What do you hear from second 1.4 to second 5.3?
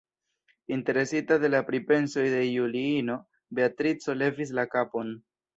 de la pripensoj de Juliino, Beatrico levis la kapon.